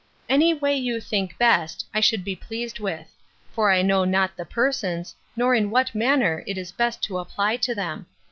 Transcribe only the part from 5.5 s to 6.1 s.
in what